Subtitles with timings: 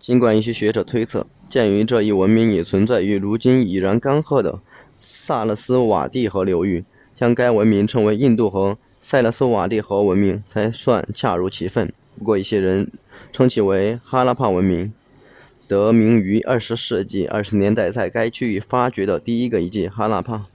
[0.00, 4.60] 尽管一些学者推测鉴于这一文明也存在于如今已然干涸的
[5.00, 12.90] 萨拉斯瓦蒂河流域将该文明称为印度河萨拉斯瓦蒂河文明才算恰如其分不过一些人
[13.32, 14.92] 称其为哈拉帕文明
[15.68, 20.46] 得名于20世纪20年代在该区域发掘的第一个遗址哈拉帕